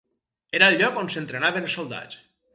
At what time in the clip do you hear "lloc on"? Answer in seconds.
0.79-1.13